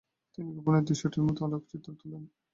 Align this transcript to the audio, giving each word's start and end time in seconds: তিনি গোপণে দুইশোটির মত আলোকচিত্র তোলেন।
তিনি 0.33 0.49
গোপণে 0.55 0.79
দুইশোটির 0.87 1.23
মত 1.27 1.37
আলোকচিত্র 1.47 1.87
তোলেন। 1.99 2.23